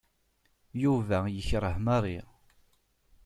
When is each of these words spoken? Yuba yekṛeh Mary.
Yuba 0.83 1.19
yekṛeh 1.35 1.77
Mary. 1.85 2.17